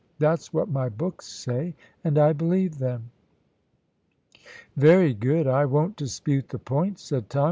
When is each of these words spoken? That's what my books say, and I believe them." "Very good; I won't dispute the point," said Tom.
That's 0.17 0.51
what 0.51 0.67
my 0.67 0.89
books 0.89 1.27
say, 1.27 1.75
and 2.03 2.17
I 2.17 2.33
believe 2.33 2.79
them." 2.79 3.11
"Very 4.75 5.13
good; 5.13 5.45
I 5.45 5.65
won't 5.65 5.95
dispute 5.95 6.49
the 6.49 6.57
point," 6.57 6.97
said 6.97 7.29
Tom. 7.29 7.39